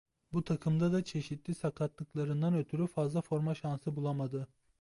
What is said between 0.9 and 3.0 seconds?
da çeşitli sakatlıklarından ötürü